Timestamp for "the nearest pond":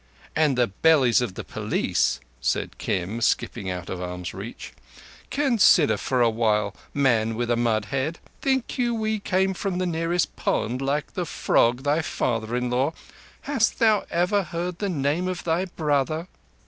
9.77-10.81